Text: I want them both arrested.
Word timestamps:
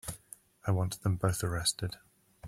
I 0.65 0.71
want 0.71 1.03
them 1.03 1.15
both 1.17 1.43
arrested. 1.43 1.97